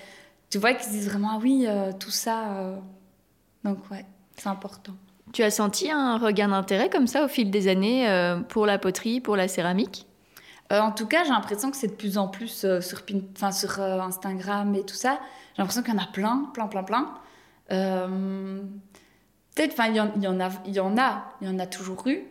[0.50, 2.76] tu vois qu'ils se disent vraiment Ah oui, euh, tout ça.
[3.64, 4.06] Donc, ouais,
[4.38, 4.94] c'est important.
[5.32, 8.08] Tu as senti un regain d'intérêt comme ça au fil des années
[8.50, 10.06] pour la poterie, pour la céramique?
[10.72, 13.04] En tout cas, j'ai l'impression que c'est de plus en plus sur,
[13.54, 15.20] sur Instagram et tout ça.
[15.56, 17.14] J'ai l'impression qu'il y en a plein, plein, plein, plein.
[17.72, 18.62] Euh,
[19.56, 22.08] peut-être, enfin, il y, en a, il y en a, il y en a toujours
[22.08, 22.24] eu,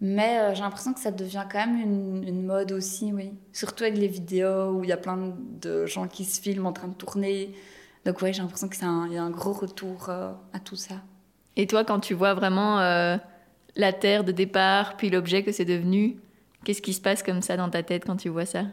[0.00, 3.32] mais euh, j'ai l'impression que ça devient quand même une, mode aussi, oui.
[3.52, 6.72] Surtout avec les vidéos où il y a plein de gens qui se filment en
[6.72, 7.54] train de tourner.
[8.04, 10.94] Donc oui, j'ai l'impression qu'il y a un gros retour euh, à tout ça.
[11.56, 12.78] Et toi, quand tu vois vraiment
[13.76, 16.16] la terre de départ, puis l'objet que c'est devenu,
[16.64, 18.64] qu'est-ce qui se passe comme ça dans ta tête quand tu vois ça?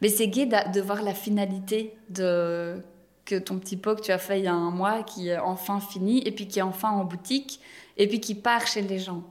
[0.00, 2.82] Mais c'est gai de voir la finalité de
[3.26, 5.38] que ton petit pot que tu as fait il y a un mois, qui est
[5.38, 7.60] enfin fini, et puis qui est enfin en boutique,
[7.96, 9.22] et puis qui part chez les gens.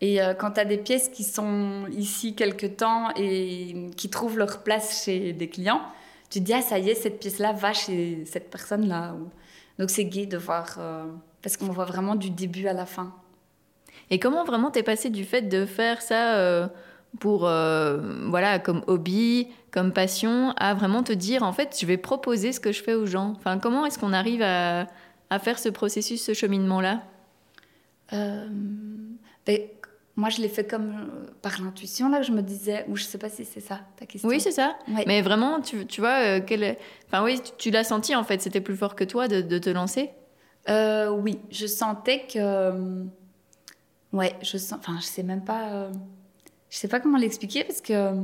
[0.00, 4.38] Et euh, quand tu as des pièces qui sont ici quelque temps et qui trouvent
[4.38, 5.82] leur place chez des clients,
[6.30, 9.14] tu te dis, ah ça y est, cette pièce-là va chez cette personne-là.
[9.78, 11.04] Donc c'est gai de voir, euh,
[11.42, 13.14] parce qu'on voit vraiment du début à la fin.
[14.10, 16.66] Et comment vraiment t'es passé du fait de faire ça euh,
[17.20, 22.52] pour, voilà, comme hobby, comme passion à vraiment te dire en fait je vais proposer
[22.52, 24.86] ce que je fais aux gens Enfin comment est-ce qu'on arrive à,
[25.30, 27.02] à, faire ce processus, ce cheminement là
[28.12, 28.46] euh,
[29.46, 29.60] ben,
[30.16, 33.18] moi, je l'ai fait comme euh, par l'intuition, là, je me disais, ou je sais
[33.18, 34.28] pas si c'est ça ta question.
[34.28, 34.76] Oui, c'est ça.
[35.06, 36.76] Mais vraiment, tu, tu vois, euh, quel...
[37.06, 39.70] enfin, oui, tu, l'as senti en fait, c'était plus fort que toi de, de te
[39.70, 40.10] lancer?
[40.68, 43.04] Oui, je sentais que.
[44.12, 44.78] Ouais, je sens.
[44.78, 45.90] Enfin, je sais même pas.
[46.74, 48.14] Je sais pas comment l'expliquer parce que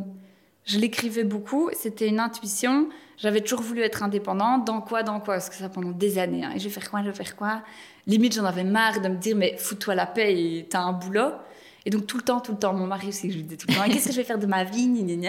[0.65, 2.89] je l'écrivais beaucoup, c'était une intuition.
[3.17, 4.67] J'avais toujours voulu être indépendante.
[4.67, 5.35] Dans quoi, dans quoi?
[5.35, 6.45] Parce que ça pendant des années.
[6.45, 6.55] Hein.
[6.57, 7.63] Je vais faire quoi, je vais faire quoi?
[8.09, 11.31] Limite, j'en avais marre de me dire, mais fous-toi la paix et t'as un boulot.
[11.87, 13.69] Et donc, tout le temps, tout le temps, mon mari aussi, je lui disais tout
[13.69, 14.89] le temps, qu'est-ce que je vais faire de ma vie?
[14.89, 15.29] Ni, ni,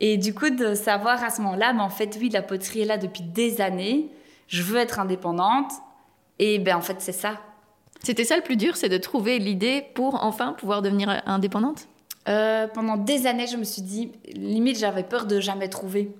[0.00, 2.86] Et du coup, de savoir à ce moment-là, mais en fait, oui, la poterie est
[2.86, 4.08] là depuis des années.
[4.46, 5.70] Je veux être indépendante.
[6.38, 7.42] Et ben, en fait, c'est ça.
[8.02, 11.88] C'était ça le plus dur, c'est de trouver l'idée pour enfin pouvoir devenir indépendante?
[12.28, 16.14] Euh, pendant des années, je me suis dit, limite, j'avais peur de jamais trouver.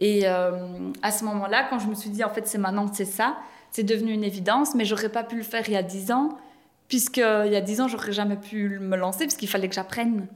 [0.00, 3.04] Et euh, à ce moment-là, quand je me suis dit, en fait, c'est maintenant, c'est
[3.04, 3.36] ça,
[3.70, 6.36] c'est devenu une évidence, mais j'aurais pas pu le faire il y a dix ans,
[6.88, 10.26] puisque il y a dix ans, j'aurais jamais pu me lancer, puisqu'il fallait que j'apprenne.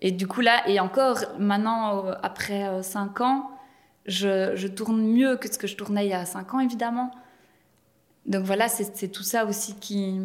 [0.00, 3.50] Et du coup, là, et encore, maintenant, euh, après cinq ans,
[4.06, 7.10] je, je, tourne mieux que ce que je tournais il y a cinq ans, évidemment.
[8.26, 10.20] Donc voilà, c'est tout ça aussi qui,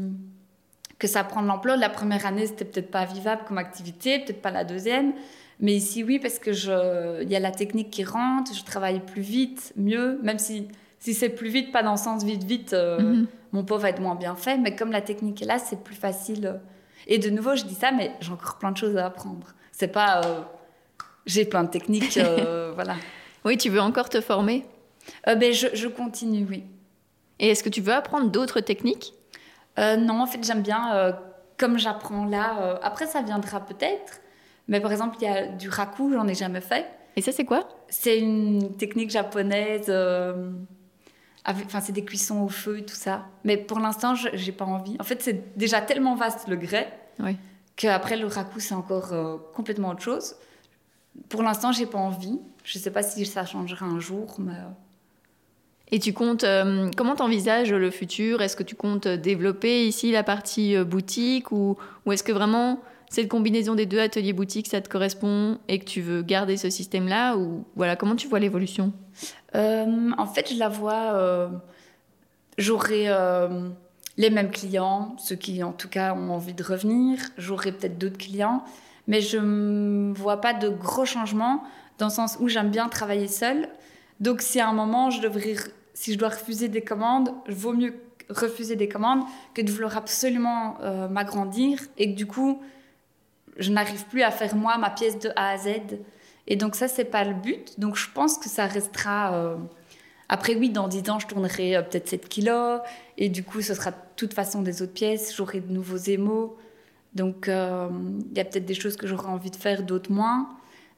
[0.99, 1.77] que ça prend de l'ampleur.
[1.77, 5.13] La première année, c'était peut-être pas vivable comme activité, peut-être pas la deuxième.
[5.61, 8.99] Mais ici, oui, parce que je, il y a la technique qui rentre, je travaille
[8.99, 10.67] plus vite, mieux, même si,
[10.99, 13.27] si c'est plus vite, pas dans le sens vite, vite, euh, mhm.
[13.51, 14.57] mon pot va être moins bien fait.
[14.57, 16.59] Mais comme la technique est là, c'est plus facile.
[17.07, 19.53] Et de nouveau, je dis ça, mais j'ai encore plein de choses à apprendre.
[19.71, 20.41] C'est pas, euh,
[21.25, 22.95] j'ai plein de techniques, euh, voilà.
[23.45, 24.65] Oui, tu veux encore te former?
[25.25, 26.63] Ben, je, je, continue, oui.
[27.39, 29.13] Et est-ce que tu veux apprendre d'autres techniques?
[29.79, 31.13] Euh, Non, en fait, j'aime bien, euh,
[31.57, 34.21] comme j'apprends là, après ça viendra peut-être,
[34.67, 36.85] mais par exemple, il y a du raku, j'en ai jamais fait.
[37.15, 37.67] Et ça, c'est quoi?
[37.89, 39.91] C'est une technique japonaise.
[41.45, 43.25] Enfin, c'est des cuissons au feu et tout ça.
[43.43, 44.95] Mais pour l'instant, j'ai pas envie.
[44.99, 47.35] En fait, c'est déjà tellement vaste le grès oui.
[47.75, 49.11] qu'après le raku, c'est encore
[49.53, 50.35] complètement autre chose.
[51.27, 52.39] Pour l'instant, j'ai pas envie.
[52.63, 54.53] Je sais pas si ça changera un jour, mais.
[55.91, 58.41] Et tu comptes, euh, comment t'envisages le futur?
[58.41, 61.77] Est-ce que tu comptes développer ici la partie euh, boutique ou,
[62.11, 66.01] est-ce que vraiment cette combinaison des deux ateliers boutiques, ça te correspond et que tu
[66.01, 68.93] veux garder ce système-là ou voilà comment tu vois l'évolution?
[69.55, 71.49] Euh, En fait, je la vois.
[72.59, 73.07] J'aurai
[74.17, 77.17] les mêmes clients, ceux qui en tout cas ont envie de revenir.
[77.39, 78.63] J'aurai peut-être d'autres clients,
[79.07, 81.63] mais je ne vois pas de gros changements
[81.97, 83.69] dans le sens où j'aime bien travailler seule.
[84.19, 85.55] Donc si à un moment je devrais
[85.99, 87.93] si je dois refuser des commandes, vaut mieux
[88.29, 89.21] refuser des commandes
[89.53, 92.61] que de vouloir absolument euh, m'agrandir et que du coup,
[93.57, 95.67] je n'arrive plus à faire moi ma pièce de A à Z.
[96.47, 97.77] Et donc ça, c'est pas le but.
[97.81, 99.33] Donc je pense que ça restera...
[99.33, 99.57] Euh,
[100.29, 102.79] après, oui, dans 10 ans, je tournerai euh, peut-être 7 kilos.
[103.17, 105.35] Et du coup, ce sera de toute façon des autres pièces.
[105.35, 106.55] J'aurai de nouveaux émaux.
[107.13, 110.47] Donc, il y a peut-être des choses que j'aurai envie de faire, d'autres moins.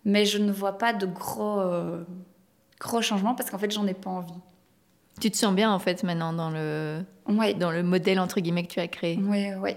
[0.05, 1.59] Mais je ne vois pas de gros,
[2.79, 4.33] gros changements parce qu'en fait, j'en ai pas envie.
[5.21, 7.03] Tu te sens bien en fait maintenant dans le,
[7.59, 9.19] dans le modèle entre guillemets que tu as créé.
[9.21, 9.75] Oui, oui.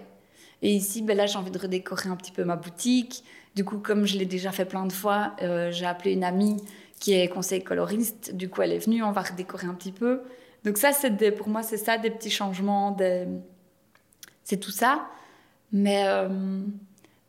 [0.62, 3.22] Et ici, ben là, j'ai envie de redécorer un petit peu ma boutique.
[3.54, 6.56] Du coup, comme je l'ai déjà fait plein de fois, euh, j'ai appelé une amie
[6.98, 8.34] qui est conseil coloriste.
[8.34, 10.22] Du coup, elle est venue, on va redécorer un petit peu.
[10.64, 13.26] Donc ça, c'est pour moi, c'est ça, des petits changements, des...
[14.42, 15.06] c'est tout ça.
[15.70, 16.62] Mais euh,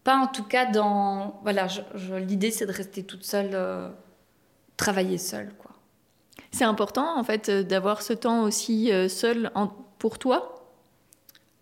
[0.05, 1.41] pas en tout cas dans...
[1.43, 1.67] Voilà,
[2.25, 3.89] l'idée, c'est de rester toute seule, euh,
[4.77, 5.71] travailler seule, quoi.
[6.51, 9.51] C'est important en fait euh, d'avoir ce temps aussi euh, seul
[9.99, 10.51] pour toi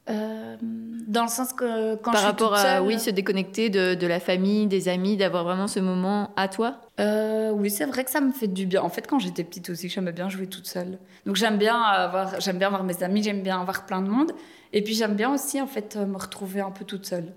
[0.10, 3.69] euh, dans le sens que quand Par je rapport suis toute à oui, se déconnecter
[3.69, 8.04] de, de, la famille, des amis, d'avoir vraiment ce moment à toi Oui, c'est vrai
[8.04, 8.82] que ça me fait du bien.
[8.82, 10.98] En fait, quand j'étais petite aussi, j'aimais bien jouer toute seule.
[11.26, 14.34] Donc j'aime bien avoir, j'aime bien voir mes amis, j'aime bien avoir plein de monde.
[14.74, 17.32] Et puis j'aime bien aussi en fait me retrouver un peu toute seule.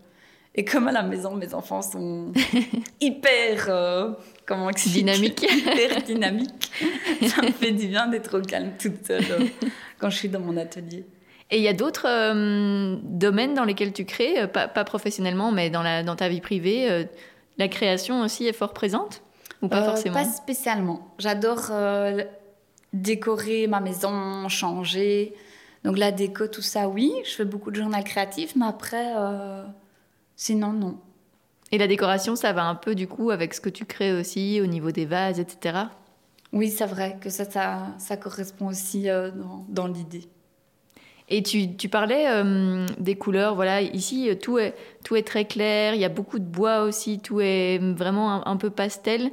[0.57, 2.33] Et comme à la maison, mes enfants sont
[3.01, 4.13] hyper, euh,
[4.47, 6.73] comment dynamique, hyper dynamique,
[7.27, 9.45] ça me fait du bien d'être au calme toute seule euh,
[9.99, 11.05] quand je suis dans mon atelier.
[11.51, 15.83] Et il y a d'autres euh, domaines dans lesquels tu crées, pas, professionnellement, mais dans,
[15.83, 17.07] la, dans ta vie privée,
[17.59, 19.23] la création aussi est fort présente
[19.63, 20.15] ou pas forcément?
[20.15, 21.15] Pas spécialement.
[21.19, 21.71] J'adore
[22.93, 25.35] décorer ma maison, changer.
[25.85, 27.13] Donc la déco, tout ça, oui.
[27.25, 29.07] Je fais beaucoup de journal créatif, mais après
[30.37, 30.99] Sinon, non.
[31.73, 34.61] Et la décoration, ça va un peu du coup avec ce que tu crées aussi
[34.63, 35.79] au niveau des vases, etc.
[36.53, 37.45] Oui, c'est vrai que ça,
[37.99, 39.31] ça, correspond aussi euh,
[39.69, 40.29] dans, l'idée.
[41.29, 45.95] Et tu, tu parlais euh, des couleurs, voilà, ici tout est, tout est très clair,
[45.95, 49.33] il y a beaucoup de bois aussi, tout est vraiment un, peu pastel.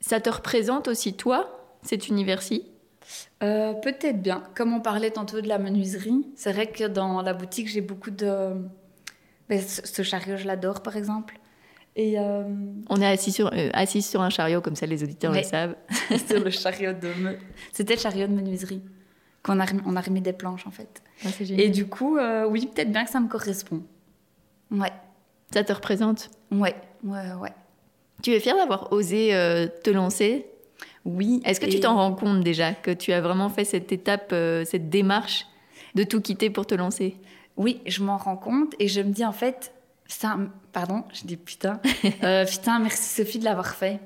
[0.00, 2.66] Ça te représente aussi toi, cet univers-ci?
[3.42, 4.42] Euh, Peut-être bien.
[4.54, 8.10] Comme on parlait tantôt de la menuiserie, c'est vrai que dans la boutique, j'ai beaucoup
[8.10, 8.54] de,
[9.60, 11.38] ce chariot, je l'adore, par exemple.
[11.94, 12.44] Et euh,
[12.88, 15.76] On est assis sur, euh, assis sur un chariot, comme ça les auditeurs le savent.
[16.26, 17.08] sur le chariot de...
[17.72, 18.82] C'était le chariot de menuiserie.
[19.42, 21.02] Qu'on a, on a remis des planches, en fait.
[21.24, 23.82] Ah, et du coup, euh, oui, peut-être bien que ça me correspond.
[24.70, 24.92] Ouais.
[25.52, 26.30] Ça te représente?
[26.50, 27.52] Ouais, ouais, ouais.
[28.22, 29.30] Tu es fière d'avoir osé
[29.82, 30.46] te lancer?
[31.04, 31.42] Oui.
[31.44, 34.32] Est-ce que tu t'en rends compte déjà que tu as vraiment fait cette étape,
[34.64, 35.46] cette démarche
[35.96, 37.16] de tout quitter pour te lancer?
[37.56, 39.72] Oui, je m'en rends compte et je me dis en fait,
[40.08, 41.80] putain, pardon, je dis putain,
[42.24, 44.00] euh, putain, merci Sophie de l'avoir fait.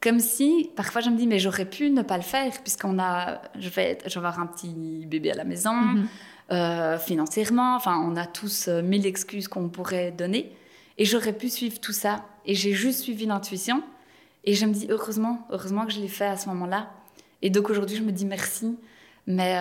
[0.00, 3.42] Comme si, parfois je me dis, mais j'aurais pu ne pas le faire, puisqu'on a,
[3.58, 4.72] je vais, je vais avoir un petit
[5.06, 6.08] bébé à la maison, mhm.
[6.52, 10.52] euh, financièrement, enfin, on a tous euh, mille excuses qu'on pourrait donner.
[10.98, 12.24] Et j'aurais pu suivre tout ça.
[12.44, 13.82] Et j'ai juste suivi l'intuition.
[14.44, 16.90] Et je me dis, heureusement, heureusement que je l'ai fait à ce moment-là.
[17.42, 18.76] Et donc aujourd'hui, je me dis merci.
[19.26, 19.56] Mais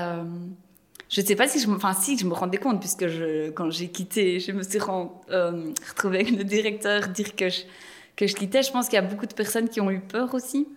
[1.10, 3.72] je ne sais pas si je, enfin si je me rendais compte puisque je, quand
[3.72, 7.62] j'ai quitté, je me suis euh, retrouvée avec le directeur dire que je,
[8.16, 8.64] que je quittais.
[8.64, 10.68] Je pense qu'il y a beaucoup de personnes qui ont eu peur aussi.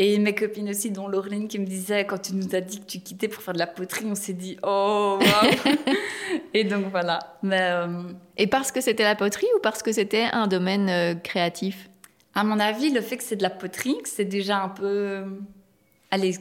[0.00, 2.86] Et mes copines aussi, dont Laureline, qui me disait, quand tu nous as dit que
[2.86, 5.72] tu quittais pour faire de la poterie, on s'est dit, oh, wow.
[6.54, 7.18] Et donc voilà.
[7.42, 8.04] Mais, euh,
[8.36, 11.90] Et parce que c'était la poterie ou parce que c'était un domaine euh, créatif?
[12.36, 15.24] À mon avis, le fait que c'est de la poterie, que c'est déjà un peu.
[16.12, 16.38] Allez,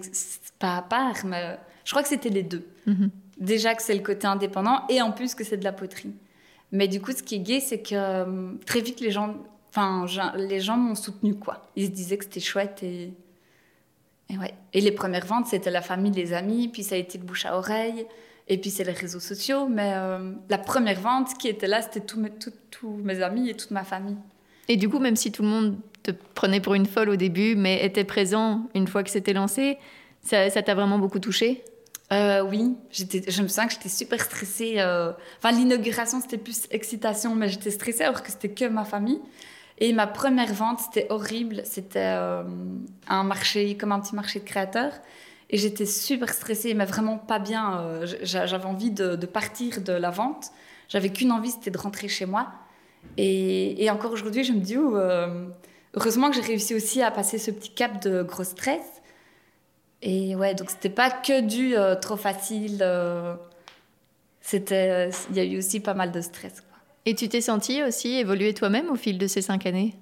[0.59, 2.67] pas à part, mais je crois que c'était les deux.
[2.87, 3.09] Mm-hmm.
[3.39, 6.13] Déjà que c'est le côté indépendant et en plus que c'est de la poterie.
[6.71, 9.35] Mais du coup, ce qui est gay, c'est que euh, très vite, les gens,
[9.69, 11.69] enfin, gens m'ont soutenu quoi.
[11.75, 13.13] Ils se disaient que c'était chouette et
[14.31, 14.53] ouais.
[14.73, 17.45] et les premières ventes, c'était la famille, les amis, puis ça a été le bouche
[17.45, 18.05] à oreille,
[18.47, 19.67] et puis c'est les réseaux sociaux.
[19.67, 22.31] Mais euh, la première vente qui était là, c'était tous mes,
[23.03, 24.17] mes amis et toute ma famille.
[24.67, 27.55] Et du coup, même si tout le monde te prenait pour une folle au début,
[27.55, 29.77] mais était présent une fois que c'était lancé,
[30.21, 31.63] ça t'a vraiment beaucoup touché?
[32.13, 34.75] Euh, oui, je me sens que j'étais super stressée.
[34.77, 39.19] Euh, enfin, l'inauguration, c'était plus excitation, mais j'étais stressée alors que c'était que ma famille.
[39.79, 41.61] Et ma première vente, c'était horrible.
[41.65, 42.43] C'était euh,
[43.07, 44.93] un marché, comme un petit marché de créateurs.
[45.49, 48.01] Et j'étais super stressée, mais vraiment pas bien.
[48.23, 50.47] J'avais envie de, partir de la vente.
[50.89, 52.47] J'avais qu'une envie, c'était de rentrer chez moi.
[53.17, 54.97] Et, encore aujourd'hui, je me dis, oh,
[55.93, 58.96] heureusement que j'ai réussi aussi à passer ce petit cap de gros stress.
[60.01, 62.79] Et ouais, donc c'était pas que du euh, trop facile.
[62.81, 63.35] Euh,
[64.41, 66.61] c'était, il y a eu aussi pas mal de stress.
[66.61, 66.77] Quoi.
[67.05, 69.95] Et tu t'es sentie aussi évoluer toi-même au fil de ces cinq années?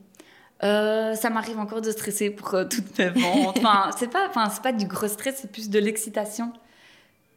[0.64, 3.58] Euh, ça m'arrive encore de stresser pour toutes mes ventes.
[3.58, 6.52] Enfin, c'est pas, enfin, c'est pas du gros stress, c'est plus de l'excitation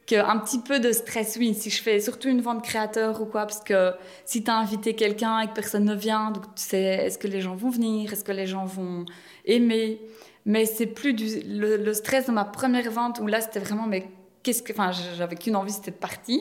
[0.09, 1.37] qu'un petit peu de stress.
[1.39, 3.93] Oui, si je fais surtout une vente créateur ou quoi, parce que
[4.25, 7.29] si tu as invité quelqu'un et que personne ne vient, donc tu sais, est-ce que
[7.29, 9.05] les gens vont venir, est-ce que les gens vont
[9.45, 10.01] aimer?
[10.47, 14.09] Mais c'est plus du, le, stress de ma première vente où là, c'était vraiment, mais
[14.43, 14.73] qu'est-ce que.
[14.73, 16.41] Enfin, j'avais qu'une envie, c'était de partir.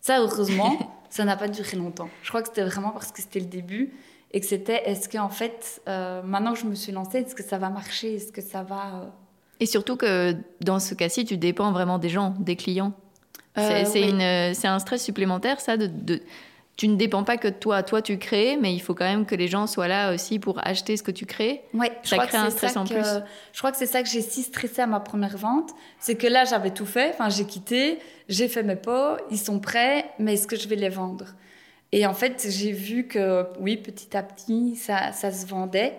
[0.00, 0.78] Ça, heureusement,
[1.10, 2.08] ça n'a pas duré longtemps.
[2.22, 3.92] Je crois que c'était vraiment parce que c'était le début
[4.32, 7.42] et que c'était est-ce qu'en fait, euh, maintenant que je me suis lancée, est-ce que
[7.42, 8.14] ça va marcher?
[8.16, 9.02] Est-ce que ça va.
[9.02, 9.06] Euh
[9.62, 12.94] et surtout que dans ce cas-ci, tu dépends vraiment des gens, des clients.
[13.58, 16.20] Euh, c'est un stress supplémentaire, ça, de, de
[16.76, 17.82] tu ne dépends pas que de toi.
[17.82, 20.58] Toi, tu crées, mais il faut quand même que les gens soient là aussi pour
[20.66, 21.62] acheter ce que tu crées.
[21.74, 23.04] Ouais, ça crée un stress en plus.
[23.52, 25.70] Je crois que c'est ça que j'ai si stressé à ma première vente.
[25.98, 27.10] C'est que là, j'avais tout fait.
[27.10, 30.76] Enfin, j'ai quitté, j'ai fait mes pots, ils sont prêts, mais est-ce que je vais
[30.76, 31.26] les vendre?
[31.92, 35.94] Et en fait, j'ai vu que, oui, petit à petit, ça, ça se vendait.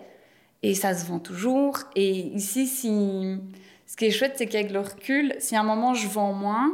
[0.63, 1.77] Et ça se vend toujours.
[1.95, 3.38] Et ici, si...
[3.86, 6.71] ce qui est chouette, c'est qu'avec le recul, si à un moment je vends moins,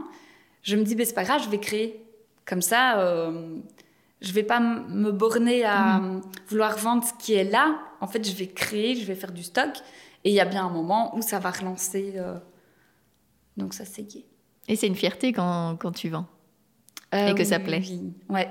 [0.64, 2.02] je me dis, ben, c'est pas grave, je vais créer.
[2.46, 3.58] Comme ça, euh,
[4.22, 6.22] je vais pas me borner à mhm.
[6.50, 7.80] vouloir vendre ce qui est là.
[8.02, 9.78] En fait, je vais créer, je vais faire du stock.
[10.24, 12.14] Et il y a bien un moment où ça va relancer.
[12.18, 12.36] Euh,
[13.56, 14.26] donc ça, c'est gay.
[14.68, 16.28] Et c'est une fierté quand, quand tu vends.
[17.16, 17.82] Euh, et que ça plaît.
[17.82, 18.14] Oui.
[18.28, 18.50] Ouais.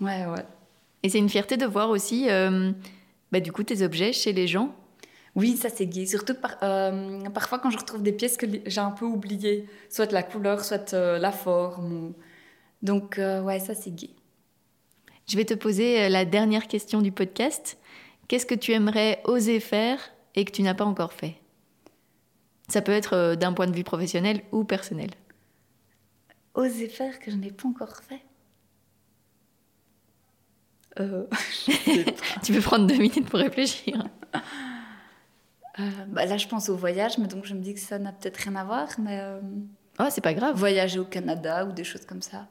[0.00, 0.44] Ouais, ouais.
[1.02, 2.72] Et c'est une fierté de voir aussi, euh,
[3.30, 4.74] bah, du coup, tes objets chez les gens.
[5.34, 6.06] Oui, ça c'est gay.
[6.06, 10.64] Surtout parfois quand je retrouve des pièces que j'ai un peu oubliées, soit la couleur,
[10.64, 12.14] soit la forme.
[12.80, 14.08] Donc ouais, ça c'est gay.
[15.26, 17.78] Je vais te poser euh, la dernière question du podcast.
[18.28, 19.98] Qu'est-ce que tu aimerais oser faire
[20.36, 21.36] et que tu n'as pas encore fait?
[22.68, 25.10] Ça peut être euh, d'un point de vue professionnel ou personnel.
[26.54, 28.22] Oser faire que je n'ai pas encore fait?
[31.00, 31.26] Euh,
[32.44, 34.04] Tu peux prendre deux minutes pour réfléchir.
[36.08, 38.36] bah là, je pense au voyage, mais donc je me dis que ça n'a peut-être
[38.36, 38.88] rien à voir.
[39.00, 39.20] Mais
[39.98, 40.56] oh, c'est pas grave.
[40.56, 42.46] Voyager au Canada ou des choses comme ça.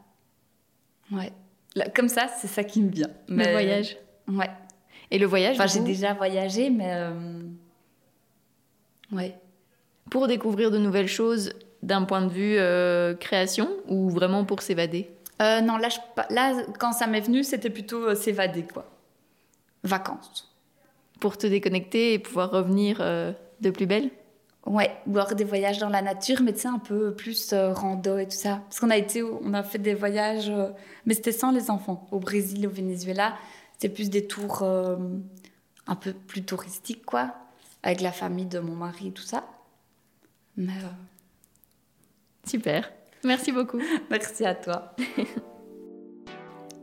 [1.10, 1.32] Ouais
[1.94, 3.10] comme ça, c'est ça qui me vient.
[3.28, 3.98] Le voyage.
[4.28, 4.50] Ouais.
[5.12, 6.92] Et le voyage Enfin, j'ai déjà voyagé, mais.
[6.94, 7.42] Euh,
[9.12, 9.38] ouais.
[10.10, 15.10] Pour découvrir de nouvelles choses d'un point de vue euh, création ou vraiment pour s'évader?
[15.42, 15.90] Euh, Non, là,
[16.30, 18.90] là, quand ça m'est venu, c'était plutôt s'évader, quoi.
[19.84, 20.56] Vacances.
[21.20, 24.10] Pour te déconnecter et pouvoir revenir de plus belle?
[24.66, 27.72] Ouais, ou alors des voyages dans la nature, mais tu sais, un peu plus euh,
[27.72, 28.62] rando et tout ça.
[28.64, 30.70] Parce qu'on a été, on a fait des voyages, euh,
[31.06, 32.08] mais c'était sans les enfants.
[32.12, 33.36] Au Brésil, au Venezuela,
[33.74, 34.98] c'était plus des tours euh,
[35.86, 37.36] un peu plus touristiques, quoi.
[37.84, 39.46] Avec la famille de mon mari et tout ça.
[40.58, 40.74] Mais.
[42.48, 42.92] Super.
[43.24, 43.80] Merci beaucoup.
[44.10, 44.96] Merci à toi.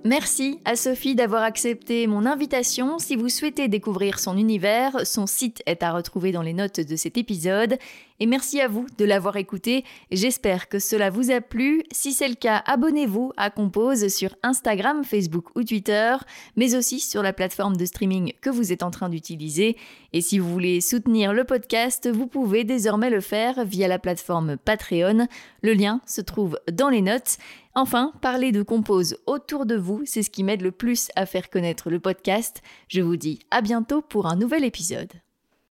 [0.04, 2.98] Merci à Sophie d'avoir accepté mon invitation.
[2.98, 6.96] Si vous souhaitez découvrir son univers, son site est à retrouver dans les notes de
[6.96, 7.78] cet épisode.
[8.22, 9.84] Et merci à vous de l'avoir écouté.
[10.12, 11.82] J'espère que cela vous a plu.
[11.90, 16.14] Si c'est le cas, abonnez-vous à Compose sur Instagram, Facebook ou Twitter,
[16.54, 19.76] mais aussi sur la plateforme de streaming que vous êtes en train d'utiliser.
[20.12, 24.56] Et si vous voulez soutenir le podcast, vous pouvez désormais le faire via la plateforme
[24.56, 25.26] Patreon.
[25.62, 27.38] Le lien se trouve dans les notes.
[27.74, 31.50] Enfin, parler de Compose autour de vous, c'est ce qui m'aide le plus à faire
[31.50, 32.62] connaître le podcast.
[32.86, 35.10] Je vous dis à bientôt pour un nouvel épisode.